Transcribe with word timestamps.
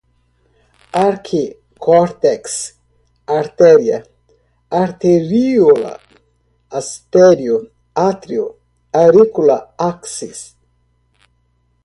arquicórtex, 1.07 2.43
artéria, 3.39 3.97
arteríola, 4.83 5.93
astério, 6.79 7.55
átrio, 8.09 8.45
aurícula, 9.01 9.57
áxis 9.91 10.39